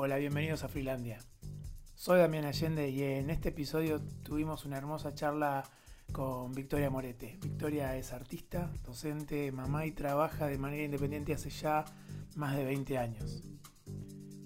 [0.00, 1.18] Hola, bienvenidos a Freelandia.
[1.96, 5.64] Soy Damián Allende y en este episodio tuvimos una hermosa charla
[6.12, 7.36] con Victoria Morete.
[7.42, 11.84] Victoria es artista, docente, mamá y trabaja de manera independiente hace ya
[12.36, 13.42] más de 20 años.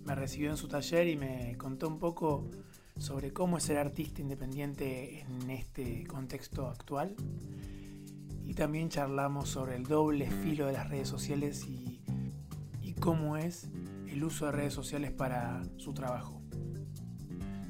[0.06, 2.48] Me recibió en su taller y me contó un poco
[2.96, 7.14] sobre cómo es ser artista independiente en este contexto actual.
[8.46, 12.00] Y también charlamos sobre el doble filo de las redes sociales y,
[12.80, 13.68] y cómo es
[14.12, 16.42] el uso de redes sociales para su trabajo.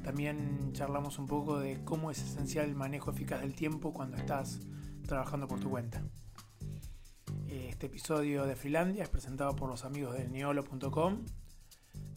[0.03, 4.59] También charlamos un poco de cómo es esencial el manejo eficaz del tiempo cuando estás
[5.07, 6.03] trabajando por tu cuenta.
[7.47, 11.25] Este episodio de Freelandia es presentado por los amigos de neolo.com.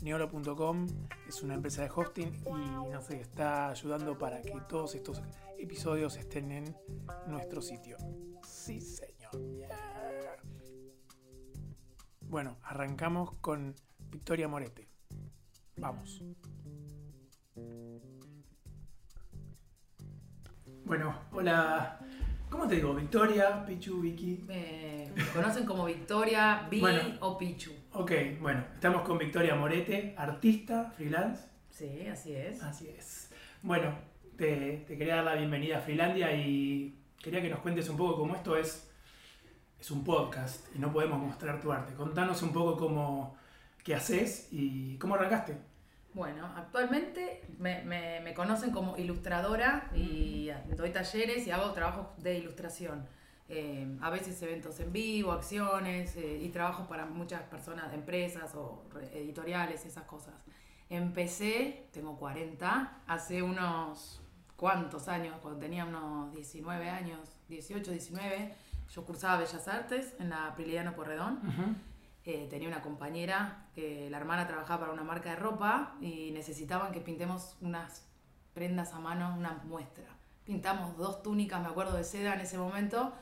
[0.02, 0.86] Neolo.com
[1.28, 5.22] es una empresa de hosting y nos está ayudando para que todos estos
[5.58, 6.76] episodios estén en
[7.28, 7.96] nuestro sitio.
[8.42, 9.30] Sí, señor.
[12.22, 13.76] Bueno, arrancamos con
[14.10, 14.86] Victoria Morete.
[15.76, 16.22] Vamos.
[20.84, 21.98] Bueno, hola.
[22.48, 22.94] ¿Cómo te digo?
[22.94, 24.44] Victoria, Pichu, Vicky.
[24.46, 27.00] Me conocen como Victoria, Vi Bueno.
[27.20, 27.72] o Pichu.
[27.92, 31.44] Ok, bueno, estamos con Victoria Morete, artista, freelance.
[31.70, 32.62] Sí, así es.
[32.62, 33.30] Así es.
[33.62, 33.92] Bueno,
[34.36, 38.16] te, te quería dar la bienvenida a Freelandia y quería que nos cuentes un poco
[38.18, 38.88] cómo esto es,
[39.80, 41.94] es un podcast y no podemos mostrar tu arte.
[41.94, 43.36] Contanos un poco cómo,
[43.86, 45.56] qué haces y cómo arrancaste.
[46.12, 52.38] Bueno, actualmente me, me- me conocen como ilustradora y doy talleres y hago trabajos de
[52.38, 53.06] ilustración.
[53.48, 58.82] Eh, a veces eventos en vivo, acciones eh, y trabajos para muchas personas, empresas o
[59.14, 60.34] editoriales, esas cosas.
[60.90, 64.20] Empecé, tengo 40, hace unos
[64.56, 68.54] cuantos años, cuando tenía unos 19 años, 18, 19,
[68.90, 71.38] yo cursaba Bellas Artes en la Prilidiano Porredón.
[72.28, 76.90] Eh, tenía una compañera que la hermana trabajaba para una marca de ropa y necesitaban
[76.90, 78.04] que pintemos unas
[78.52, 80.04] prendas a mano, una muestra.
[80.44, 83.12] Pintamos dos túnicas, me acuerdo, de seda en ese momento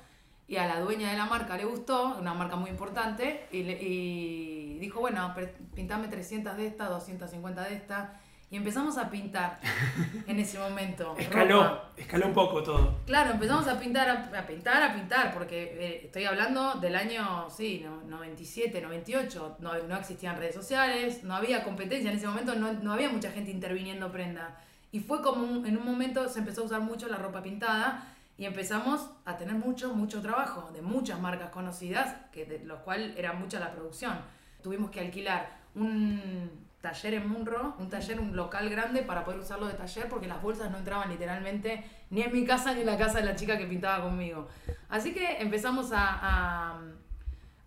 [0.49, 4.79] y a la dueña de la marca le gustó, una marca muy importante, y, le-
[4.81, 5.35] dijo, bueno,
[5.75, 8.21] pintame 300 de esta, 250 de esta.
[8.51, 9.59] Y empezamos a pintar
[10.27, 11.09] en ese momento.
[11.09, 11.21] ropa.
[11.23, 12.99] Escaló, escaló un poco todo.
[13.07, 17.49] Claro, empezamos a pintar, a, a pintar, a pintar, porque eh, estoy hablando del año,
[17.51, 22.55] sí, no, 97, 98, no, no existían redes sociales, no había competencia, en ese momento
[22.55, 24.61] no, no había mucha gente interviniendo prenda.
[24.93, 28.07] Y fue como un- en un momento se empezó a usar mucho la ropa pintada
[28.39, 33.17] y empezamos a tener mucho, mucho trabajo de muchas marcas conocidas, que de los cuales
[33.17, 34.15] era mucha la producción.
[34.63, 39.67] Tuvimos que alquilar un taller en Munro, un taller, un local grande para poder usarlo
[39.67, 42.99] de taller porque las bolsas no entraban literalmente ni en mi casa ni en la
[42.99, 44.49] casa de la chica que pintaba conmigo.
[44.91, 46.79] Así que empezamos a, a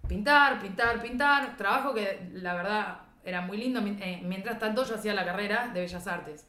[0.07, 3.79] pintar, pintar, pintar, trabajo que la verdad era muy lindo.
[3.79, 6.47] Eh, Mientras tanto yo hacía la carrera de Bellas Artes.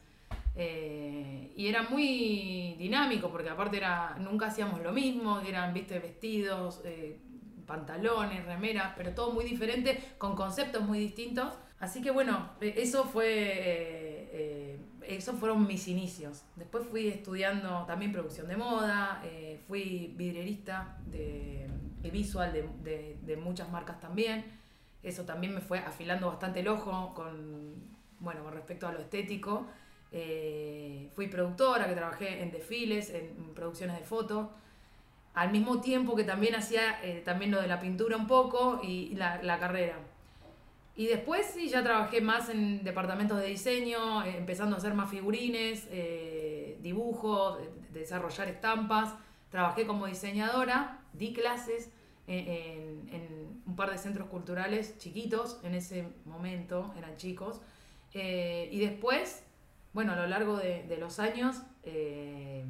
[0.55, 6.83] Eh, y era muy dinámico porque aparte era nunca hacíamos lo mismo, eran viste vestidos,
[6.85, 7.19] eh,
[7.67, 11.55] pantalones, remeras, pero todo muy diferente, con conceptos muy distintos.
[11.81, 16.43] Así que bueno, eh, eso fue eh, eh, esos fueron mis inicios.
[16.57, 21.69] Después fui estudiando también producción de moda, eh, fui vidrierista de,
[22.03, 24.45] y visual de, de- de muchas marcas también.
[25.03, 27.75] Eso también me fue afilando bastante el ojo con,
[28.21, 29.67] bueno, con respecto a lo estético.
[31.15, 34.49] Fui productora, que trabajé en desfiles, en producciones de fotos
[35.35, 39.43] al mismo tiempo que también hacía también lo de la pintura un poco y la,
[39.43, 39.97] la carrera.
[40.99, 45.09] Y después sí, ya trabajé más en departamentos de diseño, eh, empezando a hacer más
[45.09, 49.15] figurines, eh, dibujo, de- de desarrollar estampas.
[49.49, 51.91] Trabajé como diseñadora, di clases
[52.27, 57.61] en, en- un par de centros culturales chiquitos, en ese momento eran chicos.
[58.13, 59.45] Eh, y después,
[59.93, 62.65] bueno, a lo largo de, de los años, eh,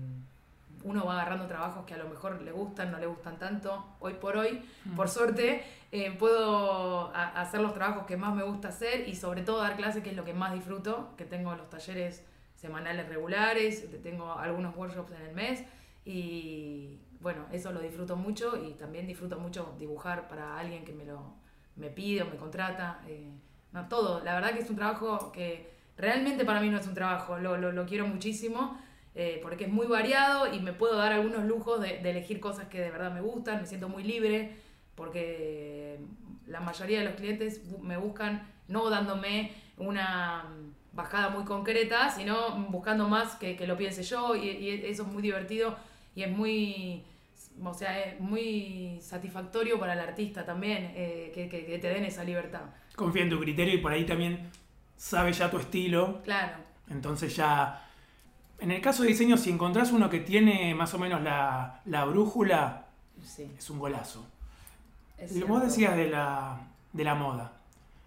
[0.84, 3.84] uno va agarrando trabajos que a lo mejor le gustan, no le gustan tanto.
[4.00, 4.62] Hoy por hoy,
[4.96, 9.58] por suerte, eh, puedo hacer los trabajos que más me gusta hacer y sobre todo
[9.60, 14.32] dar clases, que es lo que más disfruto, que tengo los talleres semanales regulares, tengo
[14.32, 15.64] algunos workshops en el mes
[16.04, 21.04] y bueno, eso lo disfruto mucho y también disfruto mucho dibujar para alguien que me
[21.04, 21.34] lo
[21.76, 23.00] me pide o me contrata.
[23.06, 23.30] eh,
[23.72, 26.94] no, todo, la verdad que es un trabajo que realmente para mí no es un
[26.94, 28.78] trabajo, lo, lo, lo quiero muchísimo
[29.14, 32.68] eh, porque es muy variado y me puedo dar algunos lujos de, de elegir cosas
[32.68, 34.56] que de verdad me gustan, me siento muy libre
[34.94, 35.98] porque
[36.46, 40.44] la mayoría de los clientes me buscan no dándome una
[40.92, 45.08] bajada muy concreta, sino buscando más que, que lo piense yo y, y eso es
[45.08, 45.76] muy divertido
[46.14, 47.04] y es muy,
[47.62, 52.04] o sea, es muy satisfactorio para el artista también, eh, que, que- que te den
[52.04, 52.62] esa libertad.
[52.96, 54.50] Confía en tu criterio y por ahí también
[54.96, 56.20] sabe ya tu estilo.
[56.24, 56.56] Claro.
[56.90, 57.84] Entonces ya.
[58.60, 62.04] En el caso de diseño, si encontrás uno que tiene más o menos la, la
[62.04, 62.86] brújula,
[63.24, 63.50] Sí.
[63.58, 64.24] es un golazo.
[65.16, 66.60] es Y Vos decías de la,
[66.92, 67.52] de la moda.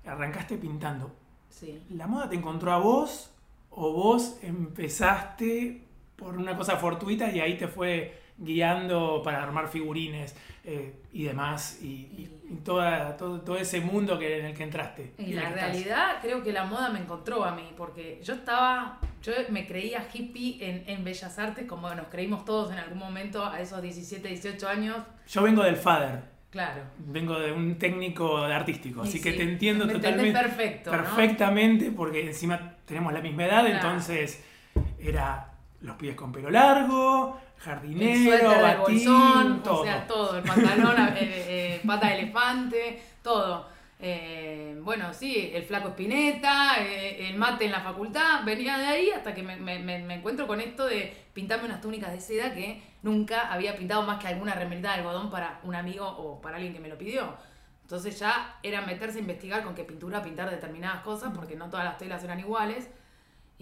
[0.05, 1.11] Arrancaste pintando.
[1.49, 1.81] Sí.
[1.91, 3.29] ¿La moda te encontró a vos
[3.69, 5.81] o vos empezaste
[6.15, 11.79] por una cosa fortuita y ahí te fue guiando para armar figurines eh, y demás
[11.81, 15.13] y, y- y toda, todo, todo ese mundo que, en el que entraste?
[15.17, 15.61] En en el la estás?
[15.61, 20.05] realidad creo que la moda me encontró a mí, porque yo estaba, yo me creía
[20.13, 24.27] hippie en, en Bellas Artes, como nos creímos todos en algún momento a esos 17,
[24.27, 24.97] 18 años.
[25.29, 26.81] Yo vengo del FADER, Claro.
[26.97, 30.37] vengo de un técnico artístico, Y así que te entiendo totalmente.
[30.37, 30.97] perfecto, ¿no?
[30.97, 33.75] perfectamente, porque encima tenemos la misma edad, Claro.
[33.75, 34.43] entonces
[34.99, 39.81] era los pies con pelo largo, El jardinero, suéter batín, bolsón, todo.
[39.81, 43.69] o sea, todo, el pantalón, eh, eh, pata de elefante, todo.
[44.03, 49.09] Eh, bueno, sí, el flaco espineta, eh, el mate en la facultad, venía de ahí
[49.11, 52.51] hasta que me, me- me- me encuentro con esto de pintarme unas túnicas de seda
[52.53, 56.55] que nunca había pintado más que alguna remerita de algodón para un amigo o para
[56.55, 57.35] alguien que me lo pidió.
[57.83, 61.85] Entonces ya era meterse a investigar con qué pintura pintar determinadas cosas, porque no todas
[61.85, 62.89] las telas eran iguales.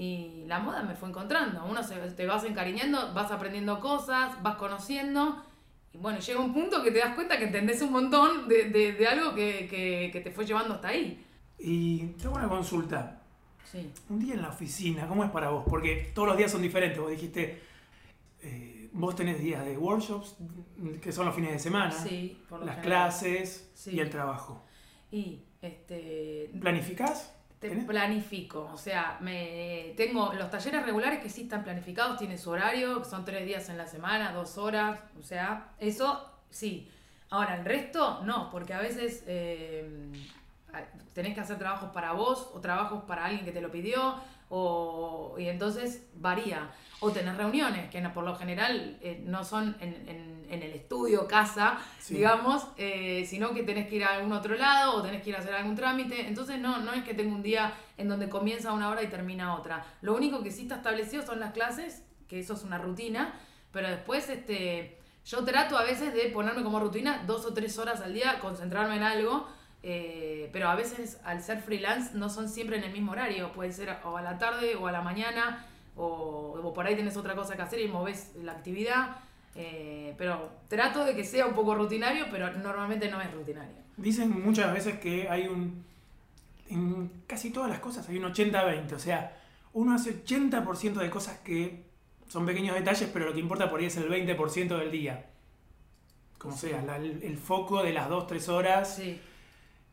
[0.01, 1.65] Y la moda me fue encontrando.
[1.65, 5.43] Uno se, te vas encariñando, vas aprendiendo cosas, vas conociendo.
[5.91, 8.93] Y bueno, llega un punto que te das cuenta que entendés un montón de, de-
[8.93, 11.25] de algo que, que- que te fue llevando hasta ahí.
[11.57, 13.21] Y tengo una consulta.
[13.69, 13.91] Sí.
[14.09, 15.65] Un día en la oficina, ¿cómo es para vos?
[15.69, 16.97] Porque todos los días son diferentes.
[16.99, 17.61] Vos dijiste,
[18.41, 20.37] eh, vos tenés días de workshops,
[21.01, 22.81] que son los fines de semana, Sí, las general.
[22.81, 23.91] clases Sí.
[23.95, 24.63] y el trabajo.
[25.11, 27.35] Y este, ¿Planificás?
[27.59, 28.69] Te planifico.
[28.73, 33.25] O sea, me tengo los talleres regulares que sí están planificados, tienen su horario, son
[33.25, 34.99] tres días en la semana, dos horas.
[35.19, 36.89] O sea, eso sí.
[37.29, 39.87] Ahora, el resto no, porque a veces eh,
[41.13, 44.15] tenés que hacer trabajos para vos o trabajos para alguien que te lo pidió,
[44.49, 46.71] o, y entonces varía.
[47.01, 50.71] O tenés reuniones, que no, por lo general eh, no son en, en- en el
[50.73, 52.15] estudio, casa, Sí.
[52.15, 55.35] digamos, eh, sino que tenés que ir a algún otro lado o tenés que ir
[55.35, 56.27] a hacer algún trámite.
[56.27, 59.55] Entonces no, no es que tengo un día en donde comienza una hora y termina
[59.55, 59.85] otra.
[60.01, 63.33] Lo único que sí está establecido son las clases, que eso es una rutina,
[63.71, 68.01] pero después este, yo trato a veces de ponerme como rutina dos o tres horas
[68.01, 69.47] al día, concentrarme en algo.
[69.83, 73.71] Eh, pero a veces al ser freelance no son siempre en el mismo horario, puede
[73.71, 75.65] ser o a la tarde o a la mañana,
[75.95, 79.17] o, o por ahí tenés otra cosa que hacer y movés la actividad.
[79.55, 83.75] eh, pero trato de que sea un poco rutinario, pero normalmente no es rutinario.
[83.97, 85.83] Dicen muchas veces que hay un...
[86.69, 89.35] En casi todas las cosas hay un 80-20, o sea,
[89.73, 91.83] uno hace 80% de cosas que
[92.27, 95.25] son pequeños detalles, pero lo que importa por ahí es el 20% del día.
[96.37, 96.69] Como Sí.
[96.69, 99.19] sea, la- el, el foco de las 2-3 horas Sí,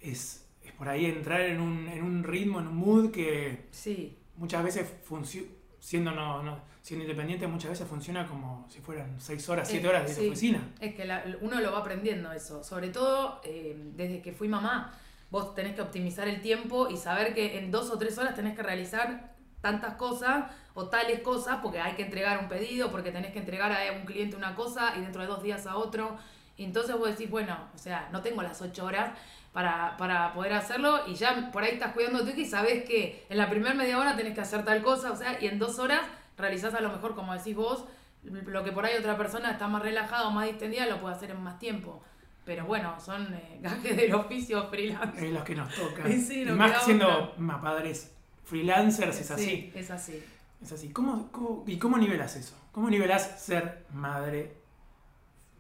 [0.00, 4.18] es, es por ahí entrar en un, en un ritmo, en un mood que sí,
[4.36, 5.48] muchas veces funciona,
[5.80, 9.88] siendo, no, no- siendo independiente, muchas veces funciona como si fueran 6 horas, 7 Eh,
[9.90, 10.26] horas de sí.
[10.28, 10.60] oficina.
[10.80, 14.92] Es que la- uno lo va aprendiendo eso, sobre todo eh, desde que fui mamá.
[15.30, 18.54] Vos tenés que optimizar el tiempo y saber que en dos o tres horas tenés
[18.54, 20.44] que realizar tantas cosas
[20.74, 24.04] o tales cosas porque hay que entregar un pedido, porque tenés que entregar a un
[24.06, 26.16] cliente una cosa y dentro de dos días a otro.
[26.56, 29.10] Y entonces vos decís, bueno, o sea, no tengo las ocho horas
[29.56, 33.38] para, para poder hacerlo y ya por ahí estás cuidando hija y sabés que en
[33.38, 36.02] la primera media hora tenés que hacer tal cosa, o sea, y en dos horas
[36.36, 37.86] realizás a lo mejor, como decís vos,
[38.22, 41.30] lo que por ahí otra persona está más relajada o más distendida lo puede hacer
[41.30, 42.02] en más tiempo.
[42.44, 45.26] Pero bueno, son eh, gajes del oficio freelance.
[45.26, 46.04] Es los que nos tocan.
[46.30, 47.32] Y más siendo
[47.62, 48.12] padres
[48.44, 49.72] freelancers, es Sí, así.
[49.74, 50.24] es así.
[50.62, 50.90] Es así.
[50.90, 52.54] ¿Cómo, cómo- y cómo nivelas eso?
[52.72, 54.52] ¿Cómo nivelas ser madre?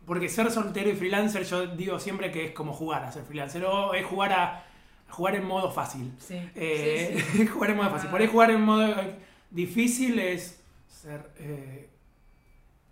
[0.06, 3.64] Porque ser soltero y freelancer, yo digo siempre que es como jugar a ser freelancer.
[3.64, 4.64] O es jugar a
[5.08, 6.12] jugar en modo fácil.
[6.18, 7.46] Sí, Eh, sí, sí.
[7.52, 8.08] jugar en modo fácil.
[8.08, 8.10] Ah.
[8.12, 9.16] Por ahí jugar en modo eh,
[9.50, 11.88] difícil es ser, eh,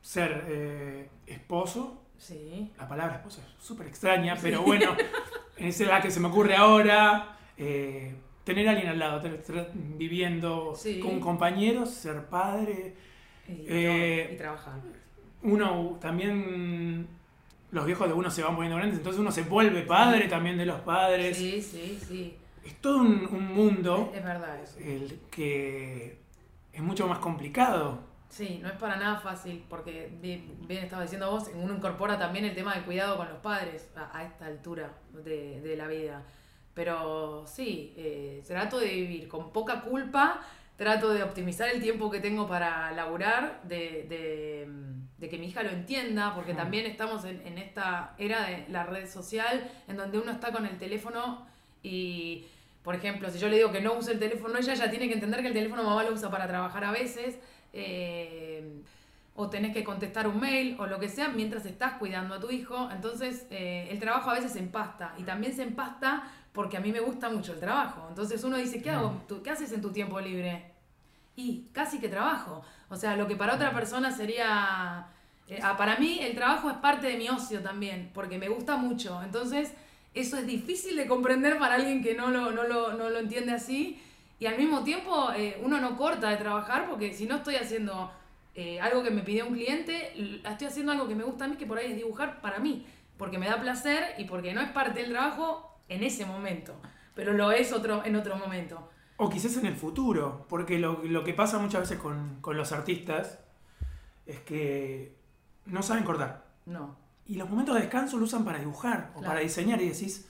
[0.00, 2.00] ser eh, esposo.
[2.18, 2.72] Sí.
[2.78, 4.96] La palabra esposo es súper extraña, pero bueno,
[5.56, 7.36] es la que se me ocurre ahora.
[7.56, 12.94] tener a alguien al lado, tener- viviendo con un compañero, ser padre.
[13.48, 13.52] Y,
[14.32, 14.80] y trabajar.
[15.44, 17.06] Uno también,
[17.70, 20.66] los viejos de uno se van poniendo grandes, entonces uno se vuelve padre también de
[20.66, 21.36] los padres.
[21.36, 22.36] Sí, sí, sí.
[22.64, 24.78] Es todo un, un mundo Es verdad eso.
[24.80, 26.18] el que
[26.72, 28.00] es mucho más complicado.
[28.30, 32.44] Sí, no es para nada fácil, porque bien, bien estaba diciendo vos, uno incorpora también
[32.46, 34.92] el tema del cuidado con los padres a, a esta altura
[35.24, 36.22] de, de la vida.
[36.74, 40.40] Pero sí, eh, trato de vivir con poca culpa,
[40.76, 44.68] trato de optimizar el tiempo que tengo para laburar, de, de,
[45.18, 48.84] de que mi hija lo entienda, porque también estamos en, en esta era de la
[48.84, 51.46] red social, en donde uno está con el teléfono
[51.82, 52.46] y
[52.84, 55.14] por ejemplo, si yo le digo que no use el teléfono ella, ella tiene que
[55.14, 57.38] entender que el teléfono mamá lo usa para trabajar a veces.
[57.72, 58.82] Eh,
[59.36, 62.50] o tenés que contestar un mail o lo que sea mientras estás cuidando a tu
[62.50, 62.90] hijo.
[62.92, 65.14] Entonces, eh, el trabajo a veces se empasta.
[65.16, 66.24] Y también se empasta
[66.54, 68.06] porque a mí me gusta mucho el trabajo.
[68.08, 69.20] Entonces uno dice, ¿qué hago?
[69.42, 70.70] ¿Qué haces en tu tiempo libre?
[71.34, 72.62] Y casi que trabajo.
[72.88, 75.08] O sea, lo que para otra persona sería...
[75.48, 78.76] eh, ah, para mí el trabajo es parte de mi ocio también, porque me gusta
[78.76, 79.20] mucho.
[79.24, 79.74] Entonces,
[80.14, 83.50] eso es difícil de comprender para alguien que no lo, no lo, no lo entiende
[83.50, 84.00] así.
[84.38, 88.12] Y al mismo tiempo, eh, uno no corta de trabajar, porque si no estoy haciendo
[88.54, 90.12] eh, algo que me pidió un cliente,
[90.48, 92.86] estoy haciendo algo que me gusta a mí, que por ahí es dibujar para mí,
[93.18, 96.74] porque me da placer y porque no es parte del trabajo en ese momento,
[97.14, 98.90] pero lo es otro, en otro momento.
[99.16, 102.72] O quizás en el futuro, porque lo, lo que pasa muchas veces con, con los
[102.72, 103.38] artistas
[104.26, 105.14] es que
[105.66, 106.44] no saben cortar.
[106.66, 106.96] No.
[107.26, 109.26] Y los momentos de descanso lo usan para dibujar o Claro.
[109.28, 110.28] para diseñar y decís,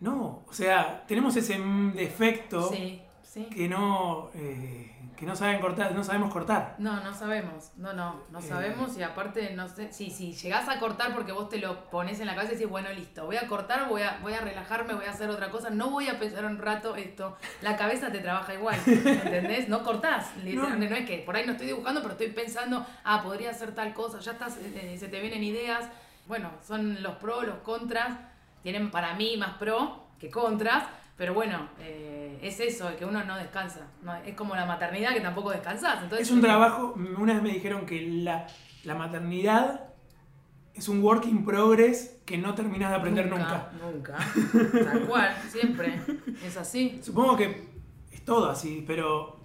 [0.00, 1.58] no, o sea, tenemos ese
[1.94, 3.44] defecto Sí, sí.
[3.46, 6.76] que no, eh, que no saben cortar, no sabemos cortar.
[6.78, 7.72] No, no sabemos.
[7.76, 8.42] No, no, no Eh.
[8.42, 12.20] sabemos y aparte no sé, sí, sí, llegás a cortar porque vos te lo pones
[12.20, 14.94] en la cabeza y decís, bueno, listo, voy a cortar, voy a, voy a relajarme,
[14.94, 17.36] voy a hacer otra cosa, no voy a pensar un rato esto.
[17.62, 19.68] La cabeza te trabaja igual, ¿entendés?
[19.68, 20.96] No cortás, literalmente, no.
[21.00, 24.20] es que por ahí no estoy dibujando, pero estoy pensando, ah, podría hacer tal cosa,
[24.20, 25.84] ya estás, eh, se te vienen ideas.
[26.28, 28.16] Bueno, son los pros, los contras,
[28.62, 30.84] tienen para mí más pro que contras,
[31.18, 33.88] pero bueno, eh, es eso, que uno no descansa.
[34.02, 36.00] No, es como la maternidad que tampoco descansás.
[36.04, 38.46] Entonces, Es un trabajo, una vez me dijeron que la,
[38.84, 39.88] la maternidad
[40.74, 43.68] es un work in progress que no terminas de aprender nunca.
[43.82, 44.16] Nunca.
[44.84, 46.00] Tal cual, siempre.
[46.46, 47.00] Es así.
[47.02, 47.68] Supongo que
[48.12, 49.40] es todo así, pero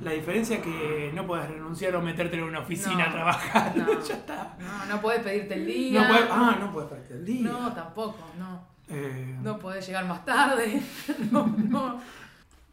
[0.00, 3.76] la diferencia es que no puedes renunciar o meterte en una oficina No, a trabajar.
[3.76, 4.00] no.
[4.06, 4.56] ya está.
[4.60, 6.02] No, no puedes pedirte el día.
[6.02, 7.50] No puedes, ah, no puedes perderte el día.
[7.50, 8.77] No, tampoco, no.
[8.90, 10.80] Eh, No podés llegar más tarde.
[11.30, 12.00] No, no.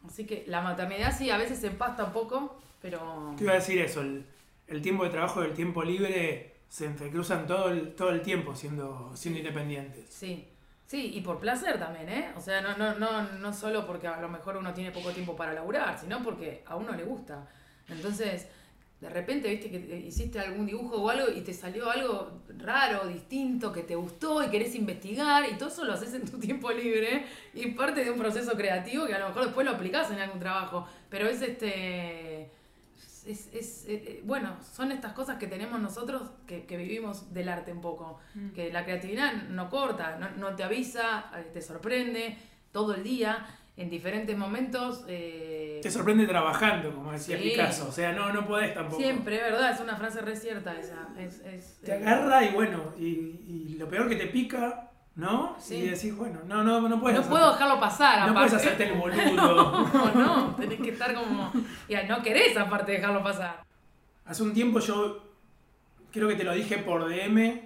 [0.06, 3.34] Así que la maternidad sí, a veces se empasta un poco, pero.
[3.36, 4.24] Te iba a decir eso, el,
[4.68, 8.54] el tiempo de trabajo y el tiempo libre se entrecruzan todo el, todo el tiempo
[8.54, 10.06] siendo, siendo independientes.
[10.10, 10.48] Sí.
[10.86, 12.28] Sí, y por placer también, ¿eh?
[12.36, 15.34] O sea, no, no, no, no solo porque a lo mejor uno tiene poco tiempo
[15.34, 17.44] para laburar, sino porque a uno le gusta.
[17.88, 18.46] Entonces,
[19.06, 23.06] de repente, viste que te- hiciste algún dibujo o algo y te salió algo raro,
[23.06, 26.70] distinto, que te gustó y querés investigar y todo eso lo haces en tu tiempo
[26.72, 30.18] libre y parte de un proceso creativo que a lo mejor después lo aplicás en
[30.18, 30.86] algún trabajo.
[31.08, 32.50] Pero es este...
[33.26, 37.48] Es, es, eh, eh, bueno, son estas cosas que tenemos nosotros que, que vivimos del
[37.48, 38.20] arte un poco.
[38.54, 42.36] Que la creatividad no corta, no, no te avisa, eh, te sorprende
[42.70, 43.44] todo el día,
[43.76, 45.04] en diferentes momentos.
[45.08, 47.50] eh, Te sorprende trabajando, como decía Sí.
[47.50, 47.88] Picasso.
[47.88, 49.00] O sea, no, no podés tampoco.
[49.00, 49.72] siempre, ¿verdad?
[49.72, 51.08] Es una frase re cierta esa.
[51.18, 55.56] Es, es, Te eh, agarra y bueno, y, y lo peor que te pica, ¿no?
[55.58, 55.76] Sí.
[55.76, 58.84] Y decís, bueno, no, no, no puedes no hacer- puedo dejarlo pasar, No puedes hacerte
[58.88, 59.86] el boludo.
[59.92, 61.52] No, no, tenés que estar como.
[61.88, 63.62] Ya, no querés aparte dejarlo pasar.
[64.24, 65.22] Hace un tiempo yo
[66.10, 67.60] creo que te lo dije por DM,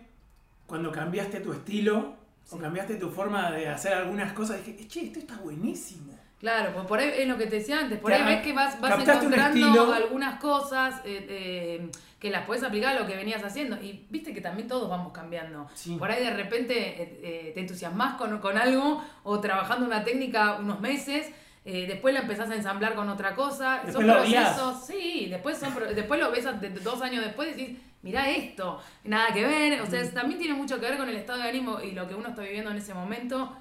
[0.67, 2.17] cuando cambiaste tu estilo
[2.51, 6.11] o cambiaste tu forma de hacer algunas cosas, dije, che, esto está buenísimo.
[6.41, 8.81] Claro, pues por ahí es lo que te decía antes, por ahí ves que vas,
[8.81, 13.77] vas encontrando algunas cosas eh, eh, que las puedes aplicar a lo que venías haciendo.
[13.77, 15.69] Y viste que también todos vamos cambiando.
[15.75, 15.97] Sí.
[15.99, 20.81] Por ahí de repente eh, te entusiasmas con, con algo o trabajando una técnica unos
[20.81, 21.31] meses.
[21.63, 23.83] después la empezás a ensamblar con otra cosa.
[23.85, 26.47] Después son procesos, sí, después, son, después lo ves
[26.83, 29.81] dos años después y decís, mirá esto, nada que ver.
[29.83, 32.15] O sea, también tiene mucho que ver con el estado de ánimo y lo que
[32.15, 33.57] uno está viviendo en ese momento.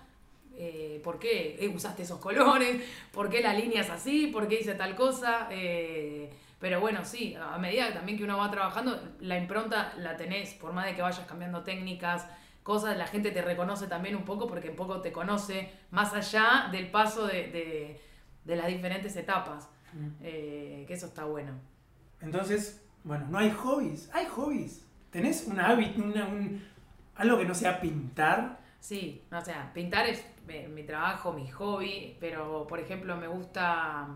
[0.61, 2.81] Eh, ¿Por qué eh, usaste esos colores?
[3.13, 4.27] ¿Por qué la línea es así?
[4.27, 5.47] ¿Por qué hice tal cosa?
[5.51, 6.29] Eh,
[6.59, 10.73] pero bueno, sí, a medida también que uno va trabajando, la impronta la tenés, por
[10.73, 12.25] más de que vayas cambiando técnicas,
[12.63, 16.67] cosas, la gente te reconoce también un poco porque un poco te conoce más allá
[16.71, 18.01] del paso de, de-
[18.43, 19.69] de las diferentes etapas.
[20.21, 21.53] Eh, que eso está bueno.
[22.21, 24.09] Entonces, bueno, no hay hobbies.
[24.13, 24.85] Hay hobbies.
[25.11, 26.63] ¿Tenés un hábito, una- un-
[27.15, 28.59] algo que no sea pintar?
[28.79, 34.07] Sí, o sea, pintar es eh, mi trabajo, mi hobby, pero por ejemplo me gusta,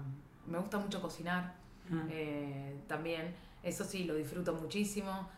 [0.47, 1.53] me gusta mucho cocinar
[1.89, 1.99] Mm.
[2.09, 5.29] eh, también, eso sí, lo disfruto muchísimo.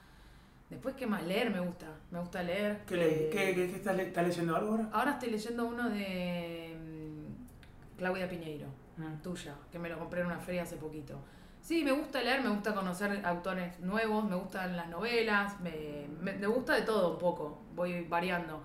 [0.70, 1.24] Después, ¿qué más?
[1.24, 2.82] Leer me gusta, me gusta leer.
[2.88, 4.90] ¿Qué, le- Eh, qué- qué- qué estás, le- estás leyendo algo ahora?
[4.94, 9.22] Ahora estoy leyendo uno de mm, Claudia Piñeiro, Mm.
[9.22, 11.20] tuya, que me lo compré en una feria hace poquito.
[11.66, 16.46] Sí, me gusta leer, me gusta conocer autores nuevos, me gustan las novelas, me, me,
[16.46, 18.62] gusta de todo un poco, voy variando.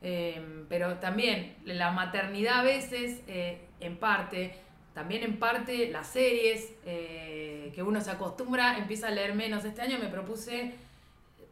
[0.00, 4.56] Eh, pero también la maternidad a veces, eh, en parte,
[4.92, 9.64] también en parte las series, eh, que uno se acostumbra, empieza a leer menos.
[9.64, 10.74] Este año me propuse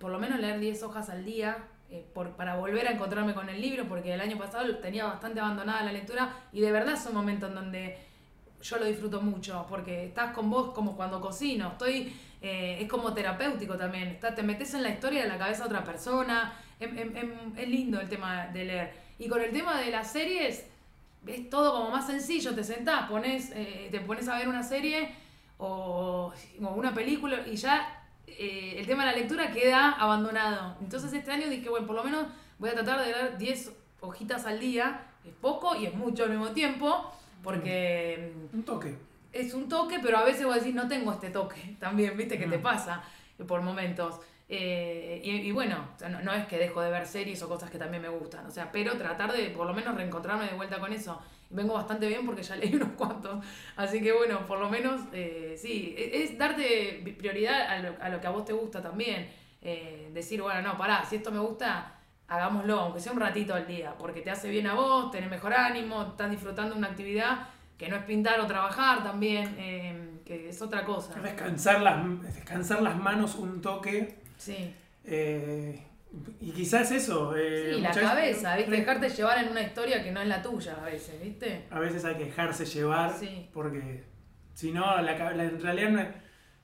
[0.00, 3.48] por lo menos leer 10 hojas al día, eh, por, para volver a encontrarme con
[3.48, 7.06] el libro, porque el año pasado tenía bastante abandonada la lectura y de verdad es
[7.06, 8.09] un momento en donde
[8.62, 12.12] yo lo disfruto mucho, porque estás con vos como cuando cocino, estoy,
[12.42, 15.68] eh, es como terapéutico también, está, te metes en la historia de la cabeza de
[15.68, 16.90] otra persona, es,
[17.56, 18.94] es lindo el tema de leer.
[19.18, 20.64] Y con el tema de las series,
[21.26, 25.14] es todo como más sencillo, te sentás, pones, eh, te pones a ver una serie
[25.58, 30.76] o, una película y ya eh, el tema de la lectura queda abandonado.
[30.80, 32.26] Entonces este año dije, bueno, por lo menos
[32.58, 36.30] voy a tratar de leer 10 hojitas al día, es poco y es mucho al
[36.30, 37.12] mismo tiempo,
[37.42, 38.32] porque...
[38.52, 38.56] Mm.
[38.56, 38.94] Un toque.
[39.32, 42.38] Es un toque, pero a veces voy a decir, no tengo este toque también, viste,
[42.38, 42.62] que te mm.
[42.62, 43.02] pasa
[43.46, 44.20] por momentos.
[44.52, 45.90] Eh, y, bueno,
[46.24, 48.72] no, es que dejo de ver series o cosas que también me gustan, o sea,
[48.72, 51.22] pero tratar de por lo menos reencontrarme de vuelta con eso.
[51.50, 53.44] Vengo bastante bien porque ya leí unos cuantos,
[53.76, 58.08] así que bueno, por lo menos eh, sí, e, es, darte prioridad a lo, a
[58.08, 59.30] lo, que a vos te gusta también.
[59.62, 61.99] Eh, decir, bueno, no, pará, si esto me gusta,
[62.30, 65.52] hagámoslo, aunque sea un ratito al día, porque te hace bien a vos, tenés mejor
[65.52, 70.84] ánimo, estás disfrutando una actividad que no es pintar o trabajar también, que es otra
[70.84, 71.20] cosa.
[71.20, 74.74] Descansar las, descansar las manos un toque Sí.
[75.04, 75.78] Eh,
[76.40, 77.36] y quizás eso.
[77.36, 78.70] Eh, sí, la cabeza, ¿viste?
[78.70, 81.66] Dejarte llevar en una historia que no es la tuya a veces, ¿viste?
[81.70, 83.14] A veces hay que dejarse llevar
[83.52, 84.04] porque
[84.54, 86.14] si no, en realidad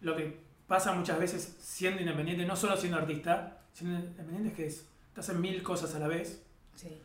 [0.00, 4.66] lo que pasa muchas veces siendo independiente, no solo siendo artista, siendo independiente es que
[4.66, 6.42] es, estás en mil cosas a la vez.
[6.74, 7.00] Sí.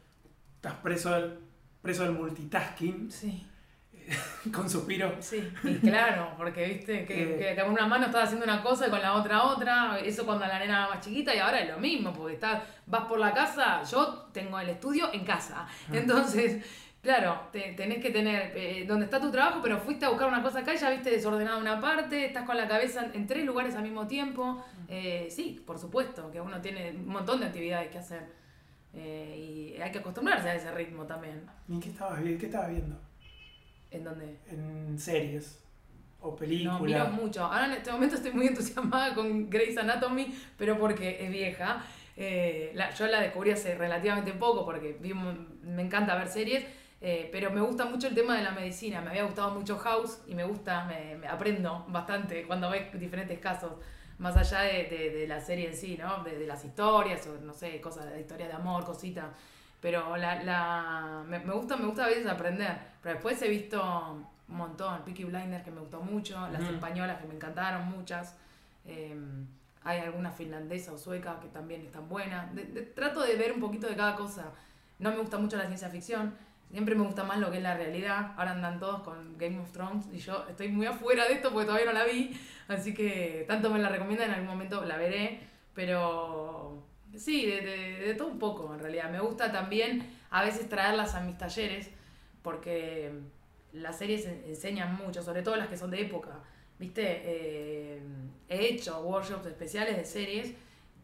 [0.58, 1.40] Estás preso del,
[1.82, 3.10] preso del multitasking.
[3.10, 3.48] Sí.
[4.54, 5.16] con suspiro.
[5.22, 9.02] Sí, y claro, porque viste que, con una mano estás haciendo una cosa y con
[9.02, 9.98] la otra otra.
[10.00, 13.06] Eso cuando la nena era más chiquita y ahora es lo mismo, porque estás, vas
[13.06, 15.66] por la casa, yo tengo el estudio en casa.
[15.66, 15.92] Ah.
[15.94, 16.66] Entonces,
[17.02, 20.60] claro, tenés que tener eh, donde está tu trabajo, pero fuiste a buscar una cosa
[20.60, 23.84] acá y ya viste desordenada una parte, estás con la cabeza en tres lugares al
[23.84, 24.64] mismo tiempo.
[24.88, 28.42] Eh, sí, por supuesto, que uno tiene un montón de actividades que hacer.
[28.94, 31.46] Eh, y hay que acostumbrarse a ese ritmo también.
[31.68, 33.00] ¿Y qué estabas, qué estabas viendo?
[33.90, 34.38] ¿En dónde?
[34.50, 35.62] En series
[36.22, 36.80] o películas.
[36.80, 37.44] No, miro mucho.
[37.44, 41.84] Ahora en este momento estoy muy entusiasmada con Grey's Anatomy, pero porque es vieja.
[42.18, 44.98] Eh, yo la descubrí hace relativamente poco porque
[45.64, 46.66] me encanta ver series,
[47.04, 49.02] eh, pero me gusta mucho el tema de la medicina.
[49.02, 53.72] Me había gustado mucho House y me gusta, me, aprendo bastante cuando ves diferentes casos,
[54.20, 56.24] más allá de, de, la serie en sí, ¿no?
[56.24, 59.26] De, de, las historias o no sé, cosas de historia de amor, cositas.
[59.82, 62.78] Pero la, la, me, me, gusta, me gusta a veces aprender.
[63.02, 63.82] Pero después he visto
[64.48, 65.02] un montón.
[65.04, 68.38] Peaky Blinders que me gustó mucho, las españolas que me encantaron, muchas.
[68.86, 69.48] Em,
[69.84, 72.52] hay algunas finlandesas o suecas que también están buenas.
[72.94, 74.52] trato de ver un poquito de cada cosa.
[75.00, 76.36] No me gusta mucho la ciencia ficción.
[76.72, 78.34] Siempre me gusta más lo que es la realidad.
[78.38, 81.66] Ahora andan todos con Game of Thrones y yo estoy muy afuera de esto porque
[81.66, 82.40] todavía no la vi.
[82.68, 85.42] Así que tanto me la recomiendan, en algún momento la veré.
[85.74, 86.84] Pero
[87.18, 89.10] Sí, de, de, todo un poco en realidad.
[89.10, 91.90] Me gusta también a veces traerlas a mis talleres
[92.42, 93.12] porque
[93.74, 96.40] las series enseñan mucho, sobre todo las que son de época.
[96.80, 97.22] ¿Viste?
[97.24, 98.02] Eh,
[98.50, 100.54] he hecho workshops especiales de series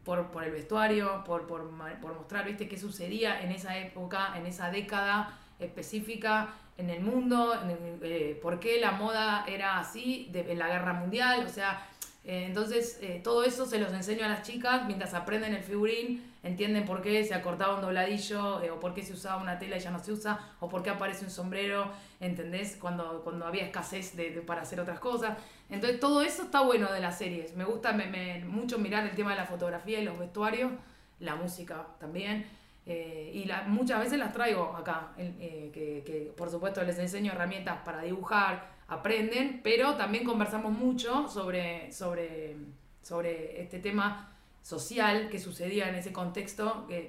[0.03, 1.69] por, por el vestuario, por, por,
[2.01, 2.67] por, mostrar, ¿viste?
[2.67, 7.55] qué sucedía en esa época, en esa década específica en el mundo,
[8.03, 11.87] eh, por qué la moda era así de, en la guerra mundial, o sea,
[12.27, 16.29] eh, entonces, eh, todo eso se los enseño a las chicas mientras aprenden el figurín,
[16.43, 19.79] entienden por qué se acortaba un dobladillo, o por qué se usaba una tela y
[19.79, 21.89] ya no se usa, o por qué aparece un sombrero,
[22.19, 22.75] ¿entendés?
[22.75, 25.37] Cuando, cuando había escasez de, para hacer otras cosas.
[25.69, 27.55] Entonces, todo eso está bueno de las series.
[27.55, 27.97] Me gusta
[28.45, 30.73] mucho mirar el tema de la fotografía y los vestuarios,
[31.21, 32.45] la música también.
[32.88, 38.02] Y la, muchas veces las traigo acá, que, que por supuesto les enseño herramientas para
[38.02, 42.56] dibujar, aprenden, pero también conversamos mucho sobre, sobre,
[43.02, 47.08] sobre este tema social que sucedía en ese contexto que,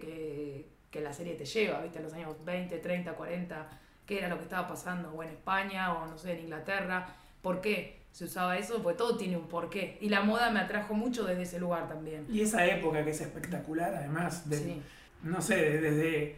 [0.91, 1.99] que, la serie te lleva, ¿viste?
[1.99, 3.71] En los años 20, 30, 40,
[4.05, 7.61] qué era lo que estaba pasando, o en España, o no sé, en Inglaterra, ¿por
[7.61, 7.99] qué?
[8.11, 9.97] se usaba eso, pues todo tiene un porqué.
[10.01, 12.27] Y la moda me atrajo mucho desde ese lugar también.
[12.29, 14.81] Y esa época que es espectacular, además, de,
[15.23, 16.37] no sé, desde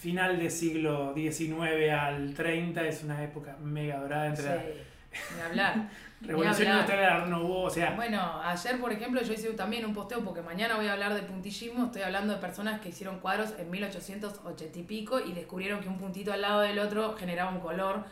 [0.00, 5.90] final del siglo XIX al 30 es una época mega dorada entre sí, hablar.
[6.22, 7.90] Revolución Industrial o sea.
[7.90, 11.20] Bueno, ayer por ejemplo yo hice también un posteo porque mañana voy a hablar de
[11.20, 15.88] puntillismo, estoy hablando de personas que hicieron cuadros en 1880 y pico y descubrieron que
[15.88, 18.04] un puntito al lado del otro generaba un color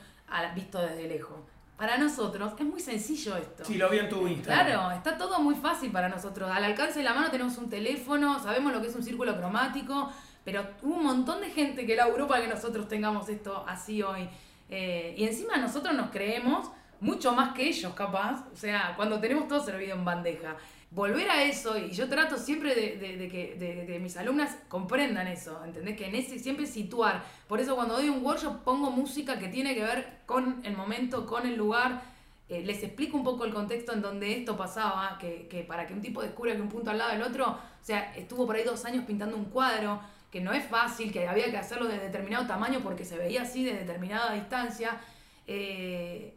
[0.54, 1.38] visto desde lejos.
[1.76, 3.64] Para nosotros es muy sencillo esto.
[3.64, 4.66] Sí, lo vi en tu Instagram.
[4.66, 6.48] Claro, está todo muy fácil para nosotros.
[6.50, 10.12] Al alcance de la mano tenemos un teléfono, sabemos lo que es un círculo cromático,
[10.44, 14.28] pero hubo un montón de gente que laburó para que nosotros tengamos esto así hoy.
[14.70, 18.44] Eh, y encima nosotros nos creemos mucho más que ellos, capaz.
[18.52, 20.56] O sea, cuando tenemos todo servido en bandeja.
[20.94, 25.96] Volver a eso, y yo trato siempre de, que mis alumnas comprendan eso, ¿entendés?
[25.96, 27.24] Que en ese siempre situar.
[27.48, 31.26] Por eso cuando doy un workshop pongo música que tiene que ver con el momento,
[31.26, 32.02] con el lugar.
[32.48, 35.94] Eh, les explico un poco el contexto en donde esto pasaba, que, que para que
[35.94, 38.62] un tipo descubra que un punto al lado del otro, o sea, estuvo por ahí
[38.64, 42.46] dos años pintando un cuadro, que no es fácil, que había que hacerlo de determinado
[42.46, 45.00] tamaño porque se veía así de determinada distancia.
[45.46, 46.36] Eh,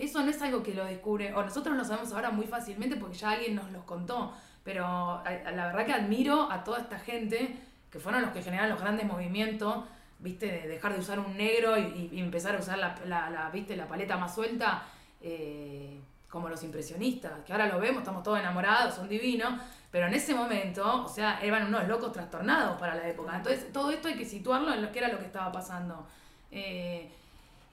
[0.00, 3.16] eso no es algo que lo descubre, o nosotros lo sabemos ahora muy fácilmente porque
[3.16, 4.32] ya alguien nos los contó,
[4.64, 7.56] pero la verdad que admiro a toda esta gente
[7.90, 9.84] que fueron los que generaron los grandes movimientos,
[10.18, 13.86] viste, de dejar de usar un negro y, empezar a usar la, la, viste, la
[13.86, 14.82] paleta más suelta,
[15.20, 19.60] eh, como los impresionistas, que ahora lo vemos, estamos todos enamorados, son divinos,
[19.90, 23.36] pero en ese momento, o sea, eran unos locos trastornados para la época.
[23.36, 26.06] Entonces, todo esto hay que situarlo en lo que era lo que estaba pasando.
[26.50, 27.10] Eh,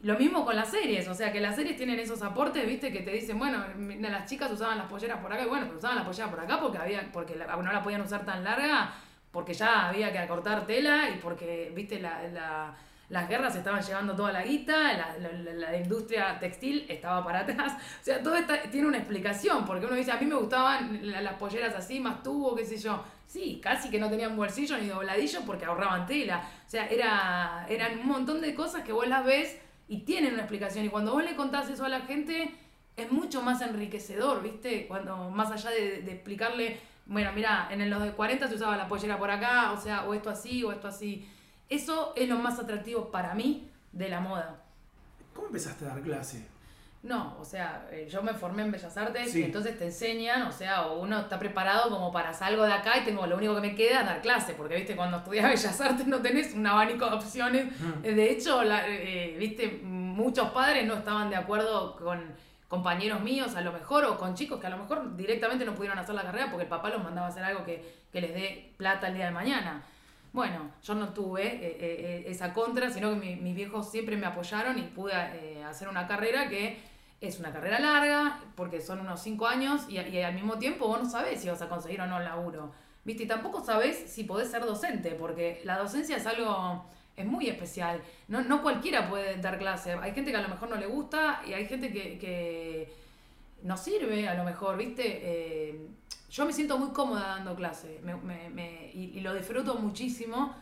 [0.04, 3.00] lo mismo con las series, o sea que las series tienen esos aportes, viste, que
[3.00, 3.63] te dicen, bueno,
[4.02, 6.60] las chicas usaban las polleras por acá, y bueno, pero usaban las polleras por acá
[6.60, 8.94] porque había, porque no la podían usar tan larga,
[9.32, 12.76] porque ya había que acortar tela y porque, viste, la,
[13.08, 17.74] las guerras estaban llevando toda la guita, la, industria textil estaba para atrás.
[18.02, 21.34] O sea, todo esto tiene una explicación, porque uno dice, a mí me gustaban las
[21.36, 23.02] polleras así, más tubo, qué sé yo.
[23.26, 26.44] Sí, casi que no tenían bolsillo ni dobladillo porque ahorraban tela.
[26.68, 30.43] O sea, era, eran un montón de cosas que vos las ves y tienen una
[30.43, 30.86] explicación.
[30.86, 32.54] Y cuando vos le contás eso a la gente,
[32.96, 34.88] es mucho más enriquecedor, ¿viste?
[34.88, 39.17] Cuando más allá de, explicarle, bueno, mira, en los de 40 se usaba la pollera
[39.17, 41.28] por acá, o sea, o esto así, o esto así.
[41.69, 44.63] Eso es lo más atractivo para mí de la moda.
[45.34, 46.53] ¿Cómo empezaste a dar clase?
[47.04, 50.54] No, o sea, eh, yo me formé en Bellas Artes y entonces te enseñan, o
[50.54, 53.60] sea, o uno está preparado como para salgo de acá y tengo lo único que
[53.60, 57.06] me queda es dar clase, porque viste, cuando estudias Bellas Artes no tenés un abanico
[57.06, 57.66] de opciones.
[57.66, 58.06] Mm.
[58.06, 62.22] Eh, de hecho, la, eh, viste, muchos padres no estaban de acuerdo con
[62.70, 66.00] compañeros míos a lo mejor o con chicos que a lo mejor directamente no pudieron
[66.00, 68.74] hacer la carrera porque el papá los mandaba a hacer algo que, que les dé
[68.78, 69.84] plata el día de mañana.
[70.32, 75.13] Bueno, yo no tuve esa contra, sino que mis viejos siempre me apoyaron y pude
[75.63, 76.93] hacer una carrera que
[77.28, 81.10] es una carrera larga, porque son unos cinco años y, al mismo tiempo vos no
[81.10, 82.72] sabés si vas a conseguir o no el laburo.
[83.06, 83.24] ¿Viste?
[83.24, 88.02] Y tampoco sabés si podés ser docente, porque la docencia es algo, es muy especial.
[88.28, 89.94] No, no cualquiera puede dar clase.
[89.94, 92.94] Hay gente que a lo mejor no le gusta y hay gente que, que
[93.62, 95.04] no sirve, a lo mejor, ¿viste?
[95.06, 95.88] Eh,
[96.30, 98.02] yo me siento muy cómoda dando clase
[98.94, 100.56] y, lo disfruto muchísimo.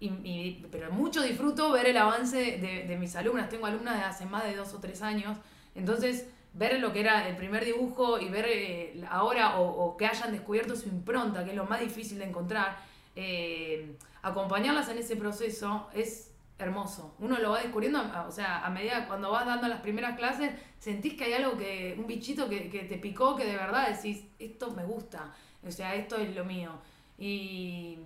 [0.00, 3.48] Y, pero mucho disfruto ver el avance de, de mis alumnas.
[3.48, 5.38] Tengo alumnas de hace más de dos o tres años
[5.74, 10.32] entonces, ver lo que era el primer dibujo y ver eh, ahora o, que hayan
[10.32, 12.78] descubierto su impronta, que es lo más difícil de encontrar,
[13.16, 17.16] eh, acompañarlas en ese proceso es hermoso.
[17.18, 21.14] Uno lo va descubriendo, o sea, a medida cuando vas dando las primeras clases, sentís
[21.14, 24.84] que hay algo que, un bichito que, te picó, que de verdad decís, esto me
[24.84, 25.34] gusta,
[25.66, 26.70] o sea, esto es lo mío.
[27.18, 27.98] Y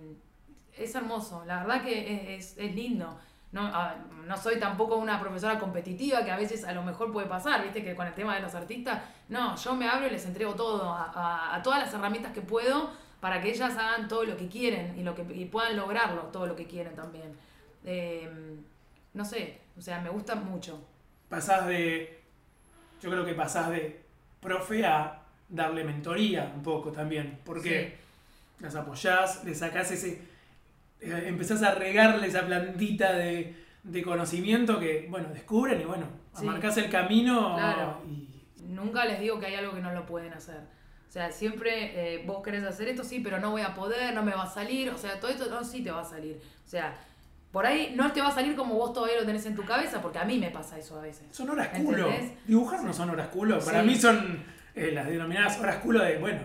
[0.75, 3.19] es hermoso, la verdad que es, es lindo.
[3.51, 3.71] No,
[4.27, 7.83] no soy tampoco una profesora competitiva que a veces a lo mejor puede pasar, viste
[7.83, 10.93] que con el tema de los artistas, no, yo me abro y les entrego todo,
[10.93, 15.03] a, todas las herramientas que puedo para que ellas hagan todo lo que quieren y,
[15.03, 17.35] lo que, puedan lograrlo, todo lo que quieren también.
[17.83, 18.63] Em,
[19.15, 20.79] no sé, o sea, me gusta mucho.
[21.27, 22.21] Pasás de,
[23.01, 23.99] yo creo que pasás de
[24.39, 27.97] profe a darle mentoría un poco también, porque
[28.59, 30.21] las apoyás, le sacás ese
[31.01, 33.55] eh, empezás a regarle esa plantita de,
[34.03, 36.07] conocimiento que, bueno, descubren y bueno,
[36.43, 37.57] marcas el camino.
[38.07, 38.27] Y...
[38.67, 40.59] Nunca les digo que hay algo que no lo pueden hacer.
[41.07, 44.21] O sea, siempre eh, vos querés hacer esto, sí, pero no voy a poder, no
[44.21, 44.89] me va a salir.
[44.91, 46.39] O sea, todo esto no, sí te va a salir.
[46.63, 46.95] O sea,
[47.51, 50.01] por ahí no te va a salir como vos todavía lo tenés en tu cabeza,
[50.01, 51.25] porque a mí me pasa eso a veces.
[51.31, 52.11] Son horas culo.
[52.45, 53.59] Dibujar no son horas culo.
[53.59, 54.43] Para mí son
[54.75, 56.41] eh, las denominadas horas culo de, bueno,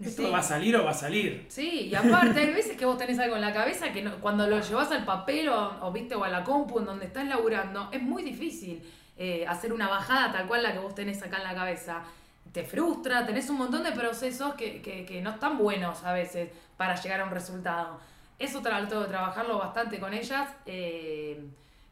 [0.00, 1.46] ¿Esto va a salir o va a salir?
[1.48, 4.60] Sí, y aparte hay veces que vos tenés algo en la cabeza que cuando lo
[4.60, 8.22] llevas al papel o, viste o a la compu en donde estás laburando, es muy
[8.22, 8.80] difícil
[9.16, 12.02] eh, hacer una bajada tal cual la que vos tenés acá en la cabeza.
[12.52, 16.94] Te frustra, tenés un montón de procesos que, que, no están buenos a veces para
[16.94, 18.00] llegar a un resultado.
[18.38, 21.44] Eso trato de trabajarlo bastante con ellas, eh,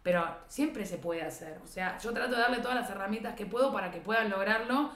[0.04, 1.58] pero siempre se puede hacer.
[1.64, 4.92] O sea, yo trato de darle todas las herramientas que puedo para que puedan lograrlo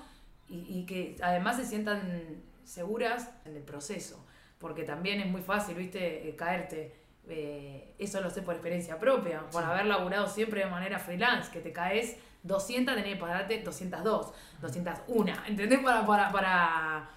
[0.48, 4.24] y, y que además se sientan seguras en el proceso,
[4.58, 6.94] porque también es muy fácil, viste, eh, caerte.
[7.28, 11.60] Eh, eso lo sé por experiencia propia, por haber laburado siempre de manera freelance, que
[11.60, 15.80] te caes 200, tenés que pagarte 202, 201, ¿entendés?
[15.80, 17.10] Para, para, para,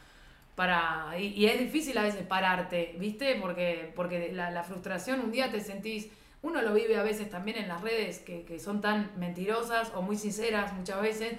[0.55, 3.37] para y, es difícil a veces pararte, ¿viste?
[3.41, 6.09] Porque, porque la, la, frustración, un día te sentís,
[6.41, 10.01] uno lo vive a veces también en las redes que, que son tan mentirosas o
[10.01, 11.35] muy sinceras muchas veces,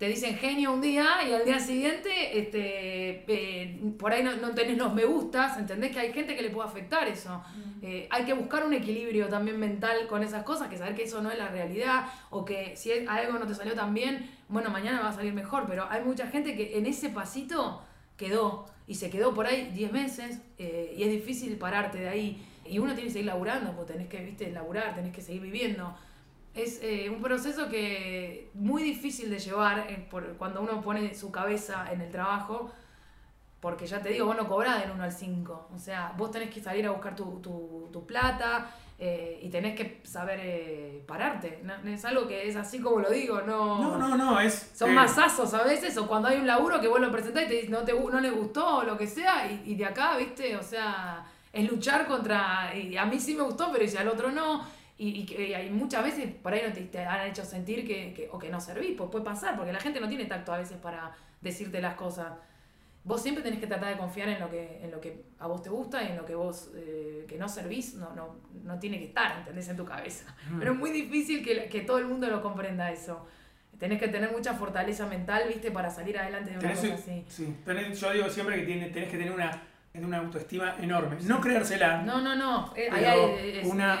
[0.00, 4.52] te dicen genio un día y al día siguiente este, eh, por ahí no, no,
[4.52, 5.92] tenés los me gustas, ¿entendés?
[5.92, 7.36] Que hay gente que le puede afectar eso.
[7.36, 7.84] Mm.
[7.84, 11.20] Eh, hay que buscar un equilibrio también mental con esas cosas, que saber que eso
[11.20, 15.02] no es la realidad o que si algo no te salió tan bien, bueno, mañana
[15.02, 17.82] va a salir mejor, pero hay mucha gente que en ese pasito
[18.16, 22.46] quedó y se quedó por ahí 10 meses eh, y es difícil pararte de ahí.
[22.64, 25.94] Y uno tiene que seguir laburando, pues tenés que, viste, laburar, tenés que seguir viviendo
[26.54, 31.30] es eh, un proceso que muy difícil de llevar eh, por, cuando uno pone su
[31.30, 32.70] cabeza en el trabajo,
[33.60, 36.50] porque ya te digo, vos no cobrás del 1 al 5, o sea, vos tenés
[36.50, 41.74] que salir a buscar tu, tu, tu plata eh, y tenés que saber pararte, no,
[41.88, 43.78] es algo que es así como lo digo, no...
[43.80, 44.72] No, no, no, es...
[44.74, 47.68] Son masazos a veces, o cuando hay un laburo que vos lo presentás y te
[47.68, 50.62] no, te, no le gustó o lo que sea, y, y de acá, viste, o
[50.62, 52.74] sea, es luchar contra...
[52.74, 56.04] Y a mí sí me gustó, pero si al otro no y, y, hay muchas
[56.04, 59.08] veces por ahí no te, han hecho sentir que, que, o que no servís, pues
[59.10, 62.34] puede pasar, porque la gente no tiene tacto a veces para decirte las cosas.
[63.02, 65.62] Vos siempre tenés que tratar de confiar en lo que, en lo que a vos
[65.62, 68.98] te gusta y en lo que vos eh, que no servís, no, no, no tiene
[68.98, 69.70] que estar, ¿entendés?
[69.70, 70.36] En tu cabeza.
[70.58, 73.26] Pero es muy difícil que, que todo el mundo lo comprenda eso
[73.78, 75.70] tenés que tener mucha fortaleza mental, ¿viste?
[75.70, 77.24] Para salir adelante de una cosa así.
[77.28, 77.56] Sí,
[77.98, 81.16] yo digo siempre que tenés que tener una es una autoestima enorme.
[81.22, 82.02] No creérsela.
[82.02, 82.72] No, no, no.
[82.76, 83.98] Eh, ahí hay, una,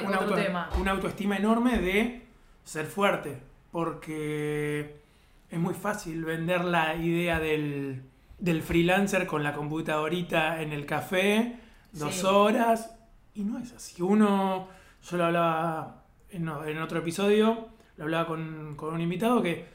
[0.78, 2.26] una autoestima enorme de
[2.64, 3.40] ser fuerte.
[3.72, 5.00] Porque
[5.48, 8.02] es muy fácil vender la idea del,
[8.38, 11.58] del freelancer con la computadorita en el café,
[11.92, 12.96] dos horas.
[13.34, 14.02] Y no es así.
[14.02, 14.68] Uno,
[15.02, 19.66] yo lo hablaba en, en otro episodio, lo hablaba con, con un invitado, que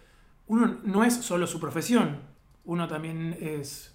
[0.47, 2.19] uno no es solo su profesión.
[2.65, 3.94] Uno también es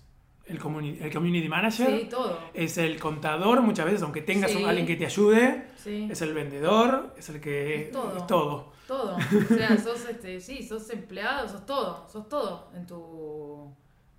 [0.50, 2.08] el community, el community manager.
[2.52, 5.66] Es el contador muchas veces, aunque tengas a alguien que te ayude.
[5.84, 7.82] Es el vendedor, es el que...
[7.82, 8.26] Es todo.
[8.26, 8.72] todo.
[8.86, 9.16] Todo.
[9.50, 12.08] O sea, sos, este, sí, sos empleado, sos todo.
[12.08, 13.72] Sos todo en tu...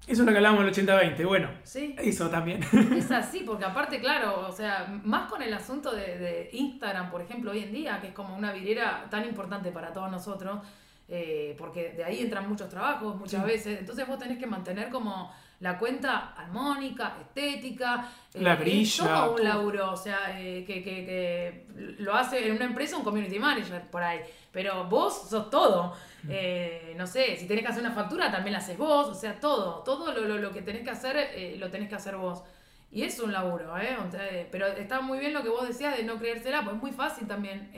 [0.08, 1.50] Eso es lo que hablábamos del 80-20, bueno.
[1.64, 1.96] Sí.
[2.00, 2.62] Eso también.
[2.96, 7.52] Es así, porque aparte, claro, o sea, más con el asunto de, Instagram, por ejemplo,
[7.52, 10.60] hoy en día, que es como una virera tan importante para todos nosotros,
[11.08, 15.32] eh, porque de ahí entran muchos trabajos muchas veces, entonces vos tenés que mantener como
[15.62, 21.06] la cuenta armónica, estética, la brilla, eh, todo un laburo, o sea, eh, que, que,
[21.06, 24.22] que, lo hace en una empresa un community manager por ahí,
[24.52, 25.94] pero vos sos todo.
[26.24, 26.30] Mm.
[26.32, 29.40] Eh, no sé, si tenés que hacer una factura también la haces vos, o sea,
[29.40, 32.44] todo, todo lo, lo, lo que tenés que hacer lo tenés que hacer vos.
[32.92, 34.48] Y es un laburo, ¿eh?
[34.52, 37.28] Pero está muy bien lo que vos decías de no creérsela, pues es muy fácil
[37.28, 37.72] también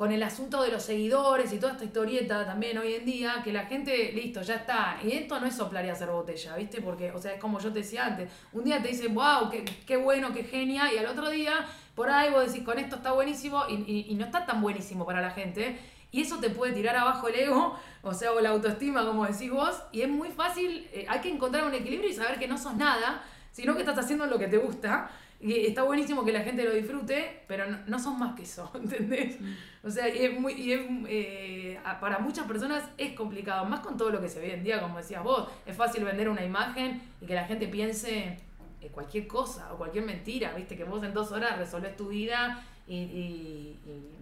[0.00, 3.52] con el asunto de los seguidores y toda esta historieta también hoy en día, que
[3.52, 4.98] la gente, listo, ya está.
[5.04, 6.80] Y esto no es soplar y hacer botella, ¿viste?
[6.80, 9.62] Porque, o sea, es como yo te decía antes, un día te dicen, wow, qué,
[9.86, 13.12] qué bueno, qué genia, y al otro día, por ahí vos decís, con esto está
[13.12, 15.78] buenísimo, y, y, no está tan buenísimo para la gente.
[16.10, 19.50] Y eso te puede tirar abajo el ego, o sea, o la autoestima, como decís
[19.50, 22.56] vos, y es muy fácil, eh, hay que encontrar un equilibrio y saber que no
[22.56, 25.10] sos nada, sino que estás haciendo lo que te gusta
[25.42, 29.40] y está buenísimo que la gente lo disfrute, pero no, son más que eso, ¿entendés?
[29.40, 29.54] Mm.
[29.84, 33.96] O sea, y es muy, y es, eh, para muchas personas es complicado, más con
[33.96, 35.48] todo lo que se ve hoy en día, como decías vos.
[35.64, 38.38] Es fácil vender una imagen y que la gente piense
[38.82, 40.76] eh, cualquier cosa o cualquier mentira, ¿viste?
[40.76, 43.78] Que vos en dos horas resolvés tu vida y, y,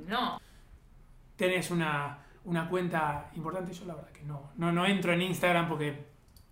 [0.06, 0.40] no.
[1.34, 5.68] Tenés una, una cuenta importante, yo la verdad que no, no, no entro en Instagram
[5.68, 6.07] porque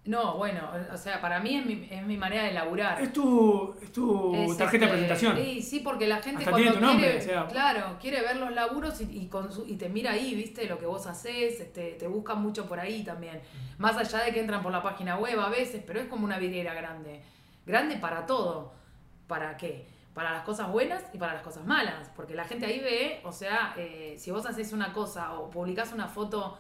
[0.07, 3.01] no, bueno, o sea, para mí es mi, es mi manera de laburar.
[3.01, 5.37] Es tu, es tu tarjeta de este, presentación.
[5.37, 7.19] Sí, sí, porque la gente cuando quiere,
[7.51, 10.79] claro, quiere ver los laburos y, y, con su, y te mira ahí, viste, lo
[10.79, 13.41] que vos haces, este, te buscan mucho por ahí también.
[13.79, 16.39] Más allá de que entran por la página web a veces, pero es como una
[16.39, 17.23] vidriera grande.
[17.67, 18.75] Grande para todo.
[19.27, 19.89] ¿Para qué?
[20.15, 22.11] Para las cosas buenas y para las cosas malas.
[22.15, 25.93] Porque la gente ahí ve, o sea, eh, si vos haces una cosa o publicás
[25.93, 26.59] una foto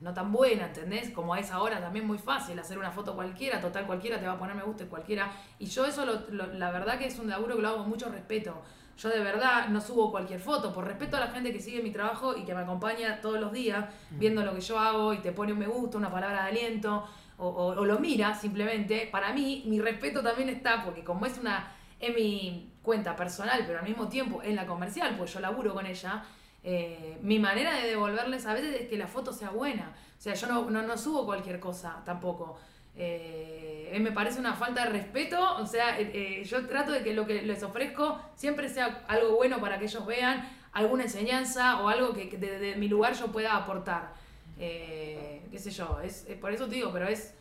[0.00, 1.10] no tan buena, ¿entendés?
[1.10, 4.34] Como a esa hora también muy fácil hacer una foto cualquiera, total cualquiera te va
[4.34, 5.32] a poner me gusta cualquiera.
[5.58, 8.08] Y yo eso, lo, la verdad que es un laburo que lo hago con mucho
[8.08, 8.62] respeto.
[8.96, 11.92] Yo de verdad no subo cualquier foto, por respeto a la gente que sigue mi
[11.92, 15.30] trabajo y que me acompaña todos los días viendo lo que yo hago y te
[15.30, 17.06] pone un me gusta, una palabra de aliento
[17.36, 19.08] o, o, lo mira simplemente.
[19.10, 23.80] Para mí, mi respeto también está porque como es una es mi cuenta personal, pero
[23.80, 26.24] al mismo tiempo en la comercial, pues yo laburo con ella,
[26.70, 29.94] eh, mi manera de devolverles a veces es que la foto sea buena.
[30.18, 32.58] O sea, yo no, no, subo cualquier cosa tampoco.
[32.94, 35.40] Eh, me parece una falta de respeto.
[35.56, 39.60] O sea, eh, yo trato de que lo que les ofrezco siempre sea algo bueno
[39.60, 44.12] para que ellos vean, alguna enseñanza o algo que desde mi lugar yo pueda aportar.
[44.58, 47.32] qué sé yo, es, por eso te digo, pero es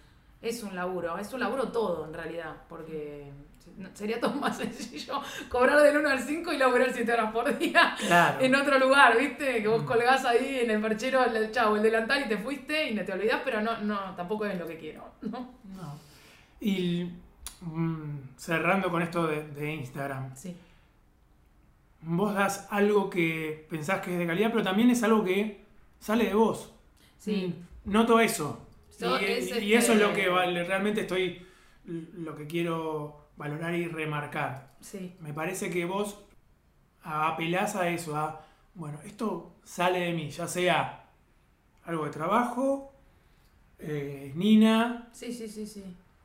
[0.42, 3.32] es un laburo, es un laburo todo en realidad, porque
[3.94, 7.96] sería todo más sencillo cobrar del 1 al 5 y laburar 7 horas por día
[8.40, 9.62] en otro lugar, ¿viste?
[9.62, 9.86] Que vos mm.
[9.86, 13.14] colgás ahí en el perchero el chavo, el delantal y te fuiste y no te
[13.14, 15.54] olvidás, pero no, no, tampoco es lo que quiero, ¿no?
[15.76, 16.00] No.
[16.60, 17.12] Y
[17.62, 20.36] mm, cerrando con esto de, de Instagram.
[20.36, 20.56] Sí
[22.02, 25.62] vos das algo que pensás que es de calidad, pero también es algo que
[26.00, 26.74] sale de vos.
[27.20, 27.54] Sí.
[27.86, 28.66] Mm, noto eso.
[29.00, 31.46] y, eso es lo que este realmente estoy,
[31.86, 34.72] lo que quiero valorar y remarcar.
[34.82, 35.16] Sí.
[35.20, 36.20] Me parece que vos
[37.04, 38.42] apelás a eso, a,
[38.74, 41.06] bueno, esto sale de mí, ya sea
[41.86, 42.94] algo de trabajo,
[43.80, 45.08] eh, Nina.
[45.12, 45.84] Sí, sí, sí, sí.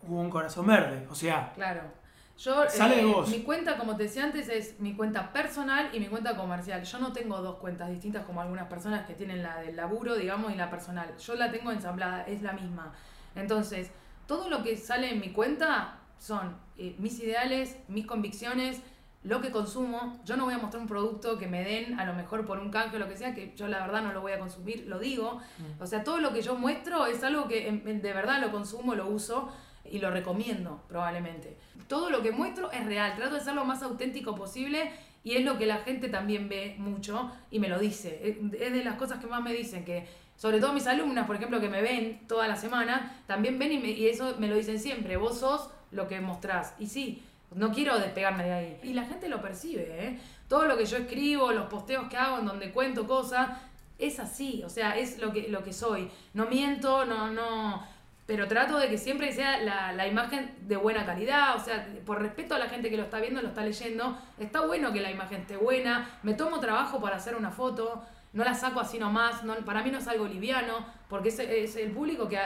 [0.09, 1.53] O un corazón verde, o sea.
[1.55, 2.03] Claro
[2.43, 6.37] yo, eh, Mi cuenta, como te decía antes, es mi cuenta personal y mi cuenta
[6.37, 6.83] comercial.
[6.83, 10.53] Yo no tengo dos cuentas distintas como algunas personas que tienen la del laburo, digamos,
[10.53, 11.17] y la personal.
[11.19, 12.93] Yo la tengo ensamblada, es la misma.
[13.37, 13.91] Entonces,
[14.27, 18.81] todo lo que sale en mi cuenta son eh, mis ideales, mis convicciones,
[19.25, 20.21] lo que consumo.
[20.25, 22.71] Yo no voy a mostrar un producto que me den a lo mejor por un
[22.71, 25.01] canje o lo que sea, que yo la verdad no lo voy a consumir, lo
[25.01, 25.41] digo.
[25.59, 25.83] Mm.
[25.83, 29.09] O sea, todo lo que yo muestro es algo que de verdad lo consumo, lo
[29.09, 29.49] uso
[29.85, 31.59] y lo recomiendo probablemente.
[31.89, 34.93] Todo lo que muestro es real, trato de ser lo más auténtico posible
[35.25, 38.39] y es lo que la gente también ve mucho y me lo dice.
[38.61, 40.07] Es de las cosas que más me dicen, que
[40.37, 43.91] sobre todo mis alumnas, por ejemplo, que me ven toda la semana, también ven y,
[43.91, 46.75] y eso me lo dicen siempre, vos sos lo que mostrás.
[46.79, 47.23] Y sí,
[47.55, 48.81] no quiero despegarme de ahí.
[48.83, 50.19] Y la gente lo percibe, ¿eh?
[50.49, 53.51] Todo lo que yo escribo, los posteos que hago en donde cuento cosas,
[53.99, 56.11] es así, o sea, es lo que, lo que soy.
[56.35, 57.87] No miento, no, no,
[58.27, 62.55] pero trato de que siempre sea la, imagen de buena calidad, o sea, por respeto
[62.55, 65.43] a la gente que lo está viendo, lo está leyendo, está bueno que la imagen
[65.43, 68.03] esté buena, me tomo trabajo para hacer una foto,
[68.33, 71.91] no la saco así nomás, no, para mí no es algo liviano, porque es, el
[71.91, 72.39] público que,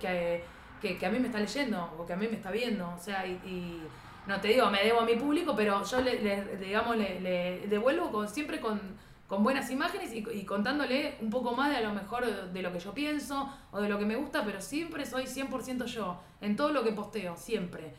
[0.00, 0.44] que,
[0.90, 3.82] a mí me está leyendo o que a mí me está viendo, o sea, y,
[4.26, 8.10] no te digo, me debo a mi público, pero yo le, digamos, le, le devuelvo
[8.10, 8.80] con, siempre con
[9.26, 12.78] con buenas imágenes y, contándole un poco más de a lo mejor de, lo que
[12.78, 16.70] yo pienso o de lo que me gusta, pero siempre soy 100% yo, en todo
[16.70, 17.94] lo que posteo, siempre.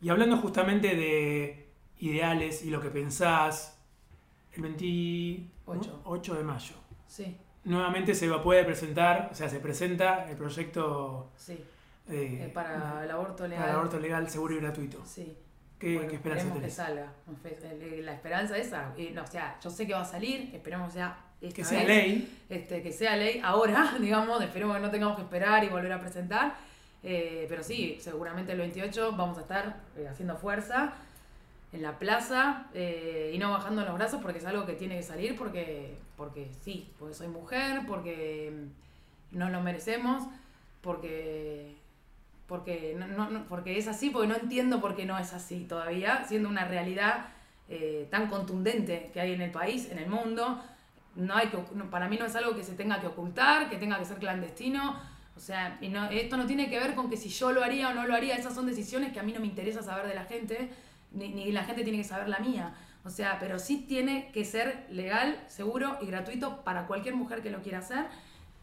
[0.00, 3.78] Y hablando justamente de ideales y lo que pensás,
[4.54, 6.74] el 28 de mayo.
[7.06, 7.36] Sí.
[7.64, 11.62] Nuevamente se puede presentar, o sea, se presenta el proyecto sí.
[12.08, 13.62] Eh, eh, para el aborto legal.
[13.62, 15.04] Para el aborto legal, seguro y gratuito.
[15.04, 15.36] Sí.
[15.78, 16.62] ¿Qué, esperanza tenés?
[16.62, 17.12] que salga.
[18.02, 18.94] La esperanza esa.
[19.12, 22.44] no, o sea, yo sé que va a salir, esperemos sea que sea ley.
[22.48, 26.00] Este, que sea ley ahora, digamos, esperemos que no tengamos que esperar y volver a
[26.00, 26.54] presentar.
[27.02, 30.94] Eh, pero sí, seguramente el 28 vamos a estar eh, haciendo fuerza
[31.72, 35.02] en la plaza eh, y no bajando los brazos porque es algo que tiene que
[35.02, 38.52] salir porque, porque sí, porque soy mujer, porque
[39.30, 40.24] no lo merecemos,
[40.80, 41.76] porque
[42.46, 46.24] porque, no, no, porque es así, porque no entiendo por qué no es así todavía,
[46.26, 47.26] siendo una realidad
[47.68, 50.62] eh, tan contundente que hay en el país, en el mundo.
[51.16, 51.56] No hay que,
[51.90, 54.96] para mí no es algo que se tenga que ocultar, que tenga que ser clandestino.
[55.36, 57.90] O sea, y no, esto no tiene que ver con que si yo lo haría
[57.90, 60.14] o no lo haría, esas son decisiones que a mí no me interesa saber de
[60.14, 60.70] la gente,
[61.12, 62.74] ni, ni la gente tiene que saber la mía.
[63.04, 67.50] O sea, pero sí tiene que ser legal, seguro y gratuito para cualquier mujer que
[67.50, 68.06] lo quiera hacer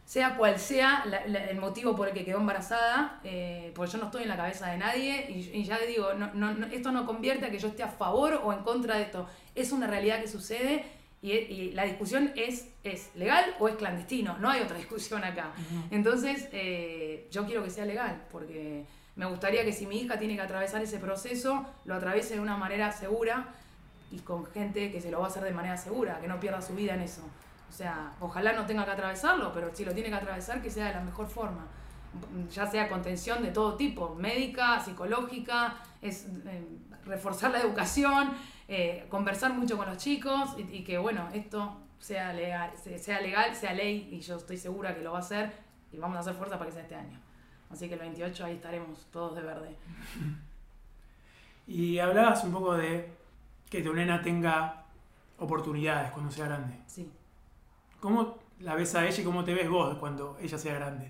[0.05, 4.23] sea cual sea el motivo por el que quedó embarazada, eh, porque yo no estoy
[4.23, 7.59] en la cabeza de nadie y, ya digo, no, no, esto no convierte a que
[7.59, 10.85] yo esté a favor o en contra de esto, es una realidad que sucede
[11.21, 14.37] y, la discusión es, ¿es legal o es clandestino?
[14.39, 15.51] No hay otra discusión acá.
[15.89, 18.85] Entonces, eh, yo quiero que sea legal, porque
[19.15, 22.57] me gustaría que si mi hija tiene que atravesar ese proceso, lo atraviese de una
[22.57, 23.47] manera segura
[24.11, 26.61] y con gente que se lo va a hacer de manera segura, que no pierda
[26.61, 27.21] su vida en eso.
[27.73, 30.89] O sea, ojalá no tenga que atravesarlo, pero si lo tiene que atravesar, que sea
[30.89, 31.65] de la mejor forma.
[32.51, 36.67] Ya sea contención de todo tipo, médica, psicológica, es eh,
[37.03, 38.31] reforzar la educación,
[38.67, 43.73] eh, conversar mucho con los chicos y, que, bueno, esto sea legal, sea legal, sea
[43.73, 45.51] ley, y yo estoy segura que lo va a hacer
[45.91, 47.19] y vamos a hacer fuerza para que sea este año.
[47.71, 49.75] Así que el 28 ahí estaremos todos de verde.
[51.65, 53.09] Y hablabas un poco de
[53.69, 54.83] que tu nena tenga
[55.39, 56.77] oportunidades cuando sea grande.
[56.87, 57.09] Sí.
[58.03, 61.09] ¿Cómo la ves a ella y cómo te ves vos cuando ella sea grande?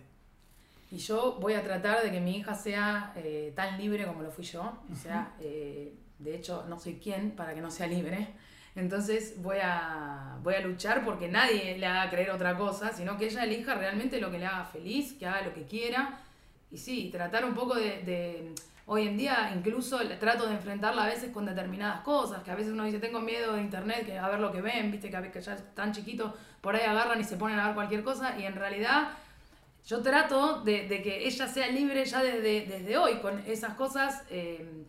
[0.92, 4.30] Y yo voy a tratar de que mi hija sea eh, tan libre como lo
[4.30, 4.62] fui yo.
[4.92, 8.28] O sea, eh, de hecho, no soy quien para que no sea libre.
[8.76, 13.26] Entonces voy a, voy a luchar porque nadie le haga creer otra cosa, sino que
[13.26, 16.20] ella elija realmente lo que le haga feliz, que haga lo que quiera.
[16.70, 18.54] Y sí, tratar un poco de
[18.86, 22.74] Hoy en día incluso trato de enfrentarla a veces con determinadas cosas, que a veces
[22.74, 25.42] uno dice, tengo miedo de internet, que a ver lo que ven, viste, que, que
[25.42, 28.56] ya tan chiquitos por ahí agarran y se ponen a ver cualquier cosa, y en
[28.56, 29.12] realidad
[29.86, 34.86] yo trato de, que ella sea libre ya desde, desde hoy con esas cosas eh,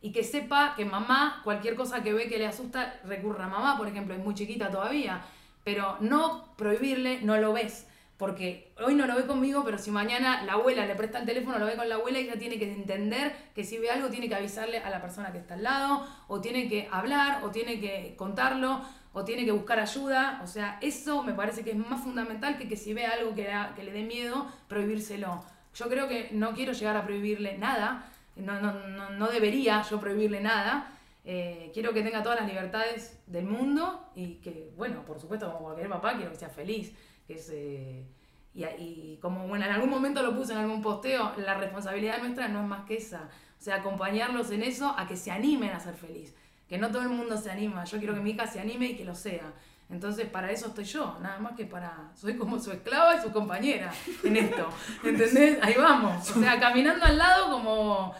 [0.00, 3.76] y que sepa que mamá, cualquier cosa que ve que le asusta, recurra a mamá,
[3.76, 5.20] por ejemplo, es muy chiquita todavía,
[5.64, 7.86] pero no prohibirle, no lo ves.
[8.22, 11.58] Porque hoy no lo ve conmigo, pero si mañana la abuela le presta el teléfono,
[11.58, 14.36] lo ve con la abuela, ella tiene que entender que si ve algo tiene que
[14.36, 18.14] avisarle a la persona que está al lado, o tiene que hablar, o tiene que
[18.16, 18.80] contarlo,
[19.12, 20.40] o tiene que buscar ayuda.
[20.44, 23.52] O sea, eso me parece que es más fundamental que que si ve algo que,
[23.74, 25.42] que le dé miedo, prohibírselo.
[25.74, 29.98] Yo creo que no quiero llegar a prohibirle nada, no, no, no, no debería yo
[29.98, 30.92] prohibirle nada.
[31.24, 35.64] Eh, quiero que tenga todas las libertades del mundo y que, bueno, por supuesto, como
[35.64, 36.92] cualquier papá, quiero que sea feliz
[37.32, 37.50] que es...
[37.52, 38.06] Eh,
[38.54, 42.60] y, como bueno, en algún momento lo puse en algún posteo, la responsabilidad nuestra no
[42.60, 43.30] es más que esa.
[43.58, 46.34] O sea, acompañarlos en eso a que se animen a ser feliz.
[46.68, 47.84] Que no todo el mundo se anima.
[47.84, 49.52] Yo quiero que mi hija se anime y que lo sea.
[49.88, 52.10] Entonces, para eso estoy yo, nada más que para.
[52.14, 53.92] Soy como su esclava y su compañera
[54.24, 54.68] en esto.
[55.04, 55.58] ¿Entendés?
[55.62, 56.30] Ahí vamos.
[56.30, 58.14] O sea, caminando al lado como,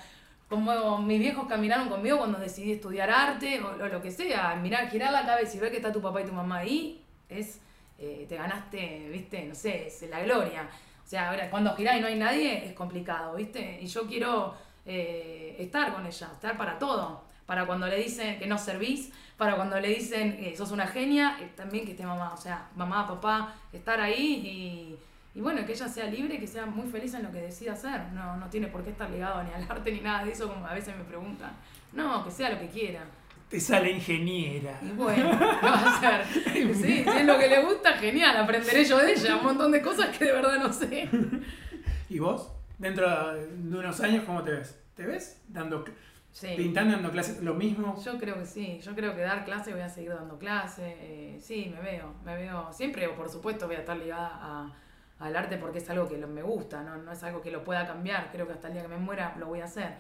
[0.49, 4.55] como mis viejos caminaron conmigo cuando decidí estudiar arte o, o lo que sea.
[4.57, 7.61] Mirar, girar la cabeza y ver que está tu papá y tu mamá ahí es
[7.99, 10.69] eh, te ganaste, viste, no sé, es la gloria.
[11.05, 13.79] O sea, ahora cuando girás y no hay nadie es complicado, viste.
[13.81, 14.55] Y yo quiero
[14.87, 17.25] eh, estar con ella, estar para todo.
[17.47, 21.39] Para cuando le dicen que no servís, para cuando le dicen que sos una genia,
[21.41, 22.33] eh, también que esté mamá.
[22.33, 24.97] O sea, mamá, papá, estar ahí
[25.35, 27.73] y, y bueno, que ella sea libre, que sea muy feliz en lo que decida
[27.73, 28.01] hacer.
[28.13, 30.67] No, no tiene por qué estar ligado ni al arte ni nada de eso, como
[30.67, 31.53] a veces me preguntan.
[31.93, 33.05] No, que sea lo que quiera
[33.53, 34.81] te sale ingeniera.
[34.81, 35.31] Y bueno,
[35.63, 36.43] va a ser.
[36.43, 38.35] Sí, si es lo que le gusta, genial.
[38.35, 41.07] Aprenderé yo de ella un montón de cosas que de verdad no sé.
[42.09, 42.51] ¿Y vos?
[42.79, 44.81] Dentro de unos años, ¿cómo te ves?
[44.95, 45.85] ¿Te ves dando,
[46.57, 48.03] pintando, dando clases, lo mismo?
[48.03, 48.81] Yo creo que sí.
[48.83, 50.97] Yo creo que dar clase voy a seguir dando clase.
[51.01, 52.15] Eh, sí, me veo.
[52.25, 52.73] Me veo.
[52.73, 54.73] Siempre, por supuesto, voy a estar ligada
[55.19, 56.97] al arte porque es algo que me gusta, ¿no?
[56.97, 58.31] no es algo que lo pueda cambiar.
[58.33, 59.97] Creo que hasta el día que me muera lo voy a hacer.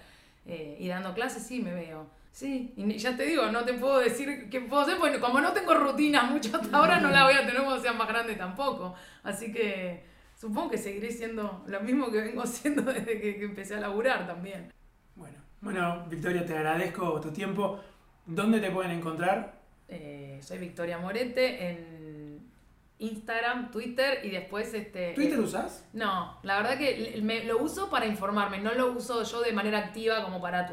[0.46, 2.21] Eh, y dando clases sí me veo.
[2.33, 5.53] Sí, y ya te digo, no te puedo decir qué puedo hacer, porque como no
[5.53, 8.95] tengo rutina mucho hasta ahora, no la voy a tener cuando sea más grande tampoco.
[9.22, 10.03] Así que
[10.35, 14.72] supongo que seguiré siendo lo mismo que vengo siendo desde que, empecé a laburar también.
[15.14, 17.80] Bueno, bueno, Victoria, te agradezco tu tiempo.
[18.24, 19.61] ¿Dónde te pueden encontrar?
[19.89, 22.01] Eh, soy Victoria Morete en
[23.03, 25.12] Instagram, Twitter y después este...
[25.14, 25.84] ¿Twitter eh, usas?
[25.92, 29.78] No, la verdad que me, lo uso para informarme, no lo uso yo de manera
[29.78, 30.68] activa como para...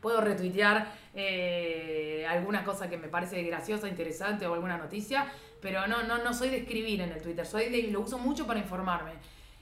[0.00, 5.26] puedo retuitear eh, alguna cosa que me parece graciosa, interesante o alguna noticia,
[5.60, 8.46] pero no, no, no soy de escribir en el Twitter, soy de, lo uso mucho
[8.46, 9.12] para informarme.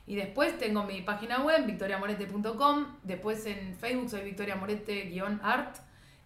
[0.06, 5.76] Y después tengo mi página web, victoriamorete.com, después en Facebook soy victoriamorete-art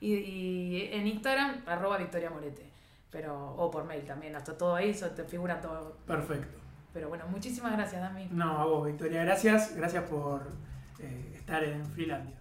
[0.01, 2.68] y, y en Instagram, arroba victoriamorete
[3.11, 5.97] pero o por mail también, hasta todo ahí, eso te figura todo.
[6.07, 6.59] Perfecto.
[6.93, 8.29] Pero bueno, muchísimas gracias, Dami.
[8.31, 9.75] No, a vos, Victoria, gracias.
[9.77, 10.51] Gracias por
[10.99, 12.39] eh, estar en Freelandia.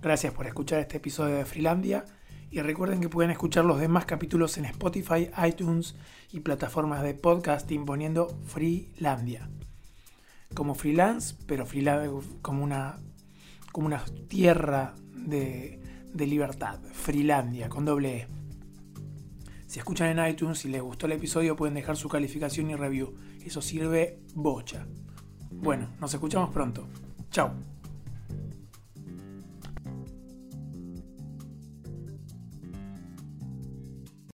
[0.00, 2.04] Gracias por escuchar este episodio de Freelandia
[2.50, 5.96] y recuerden que pueden escuchar los demás capítulos en Spotify, iTunes
[6.32, 9.48] y plataformas de podcasting poniendo Freelandia.
[10.54, 13.00] Como freelance, pero freelance como una,
[13.72, 15.80] como una tierra de,
[16.12, 16.78] de libertad.
[16.92, 18.35] Freelandia, con doble E.
[19.76, 23.12] Si escuchan en iTunes y les gustó el episodio pueden dejar su calificación y review.
[23.44, 24.86] Eso sirve bocha.
[25.50, 26.88] Bueno, nos escuchamos pronto.
[27.30, 27.52] Chao.